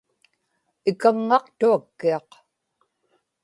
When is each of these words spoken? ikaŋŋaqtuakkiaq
ikaŋŋaqtuakkiaq 0.89 2.29